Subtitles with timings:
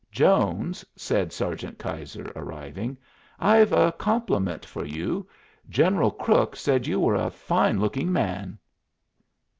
[0.11, 2.97] "Jones," said Sergeant Keyser, arriving,
[3.39, 5.27] "I've a compliment for you.
[5.69, 8.57] General Crook said you were a fine looking man."